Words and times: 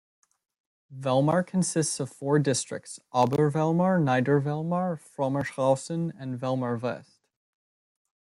Vellmar 0.91 1.45
consists 1.45 1.99
of 1.99 2.09
four 2.11 2.39
districts: 2.39 2.99
Obervellmar, 3.13 4.01
Niedervellmar, 4.01 4.97
Frommershausen 4.99 6.11
and 6.19 6.39
Vellmar-West. 6.39 7.19